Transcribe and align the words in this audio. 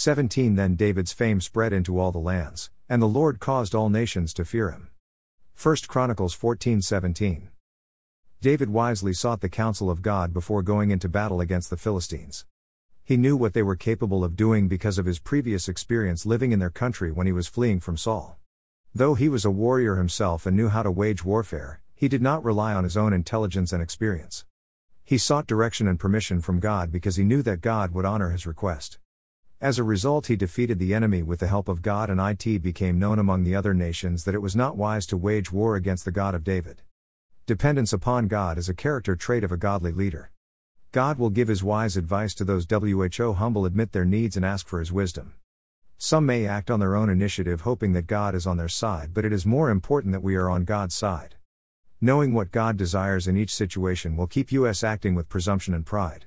17 0.00 0.54
Then 0.54 0.76
David's 0.76 1.12
fame 1.12 1.42
spread 1.42 1.74
into 1.74 1.98
all 1.98 2.10
the 2.10 2.18
lands, 2.18 2.70
and 2.88 3.02
the 3.02 3.06
Lord 3.06 3.38
caused 3.38 3.74
all 3.74 3.90
nations 3.90 4.32
to 4.32 4.46
fear 4.46 4.70
him. 4.70 4.88
1 5.62 5.76
Chronicles 5.88 6.32
14 6.32 6.80
17. 6.80 7.50
David 8.40 8.70
wisely 8.70 9.12
sought 9.12 9.42
the 9.42 9.50
counsel 9.50 9.90
of 9.90 10.00
God 10.00 10.32
before 10.32 10.62
going 10.62 10.90
into 10.90 11.06
battle 11.06 11.42
against 11.42 11.68
the 11.68 11.76
Philistines. 11.76 12.46
He 13.04 13.18
knew 13.18 13.36
what 13.36 13.52
they 13.52 13.62
were 13.62 13.76
capable 13.76 14.24
of 14.24 14.36
doing 14.36 14.68
because 14.68 14.96
of 14.96 15.04
his 15.04 15.18
previous 15.18 15.68
experience 15.68 16.24
living 16.24 16.52
in 16.52 16.60
their 16.60 16.70
country 16.70 17.12
when 17.12 17.26
he 17.26 17.32
was 17.34 17.46
fleeing 17.46 17.78
from 17.78 17.98
Saul. 17.98 18.38
Though 18.94 19.16
he 19.16 19.28
was 19.28 19.44
a 19.44 19.50
warrior 19.50 19.96
himself 19.96 20.46
and 20.46 20.56
knew 20.56 20.70
how 20.70 20.82
to 20.82 20.90
wage 20.90 21.26
warfare, 21.26 21.82
he 21.94 22.08
did 22.08 22.22
not 22.22 22.42
rely 22.42 22.72
on 22.72 22.84
his 22.84 22.96
own 22.96 23.12
intelligence 23.12 23.70
and 23.70 23.82
experience. 23.82 24.46
He 25.04 25.18
sought 25.18 25.46
direction 25.46 25.86
and 25.86 26.00
permission 26.00 26.40
from 26.40 26.58
God 26.58 26.90
because 26.90 27.16
he 27.16 27.22
knew 27.24 27.42
that 27.42 27.60
God 27.60 27.92
would 27.92 28.06
honor 28.06 28.30
his 28.30 28.46
request. 28.46 28.98
As 29.62 29.78
a 29.78 29.84
result, 29.84 30.28
he 30.28 30.36
defeated 30.36 30.78
the 30.78 30.94
enemy 30.94 31.22
with 31.22 31.40
the 31.40 31.46
help 31.46 31.68
of 31.68 31.82
God, 31.82 32.08
and 32.08 32.18
it 32.18 32.62
became 32.62 32.98
known 32.98 33.18
among 33.18 33.44
the 33.44 33.54
other 33.54 33.74
nations 33.74 34.24
that 34.24 34.34
it 34.34 34.40
was 34.40 34.56
not 34.56 34.78
wise 34.78 35.04
to 35.06 35.18
wage 35.18 35.52
war 35.52 35.76
against 35.76 36.06
the 36.06 36.10
God 36.10 36.34
of 36.34 36.44
David. 36.44 36.80
Dependence 37.44 37.92
upon 37.92 38.26
God 38.26 38.56
is 38.56 38.70
a 38.70 38.74
character 38.74 39.14
trait 39.16 39.44
of 39.44 39.52
a 39.52 39.58
godly 39.58 39.92
leader. 39.92 40.30
God 40.92 41.18
will 41.18 41.28
give 41.28 41.48
his 41.48 41.62
wise 41.62 41.98
advice 41.98 42.32
to 42.36 42.44
those 42.44 42.64
who 42.66 43.32
humble 43.34 43.66
admit 43.66 43.92
their 43.92 44.06
needs 44.06 44.34
and 44.34 44.46
ask 44.46 44.66
for 44.66 44.78
his 44.78 44.92
wisdom. 44.92 45.34
Some 45.98 46.24
may 46.24 46.46
act 46.46 46.70
on 46.70 46.80
their 46.80 46.96
own 46.96 47.10
initiative 47.10 47.60
hoping 47.60 47.92
that 47.92 48.06
God 48.06 48.34
is 48.34 48.46
on 48.46 48.56
their 48.56 48.66
side, 48.66 49.12
but 49.12 49.26
it 49.26 49.32
is 49.32 49.44
more 49.44 49.68
important 49.68 50.12
that 50.12 50.22
we 50.22 50.36
are 50.36 50.48
on 50.48 50.64
God's 50.64 50.94
side. 50.94 51.34
Knowing 52.00 52.32
what 52.32 52.50
God 52.50 52.78
desires 52.78 53.28
in 53.28 53.36
each 53.36 53.54
situation 53.54 54.16
will 54.16 54.26
keep 54.26 54.50
us 54.52 54.82
acting 54.82 55.14
with 55.14 55.28
presumption 55.28 55.74
and 55.74 55.84
pride. 55.84 56.24